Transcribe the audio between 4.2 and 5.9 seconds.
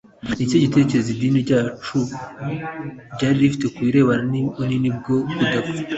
n’‘ibinini byo kudapfa’?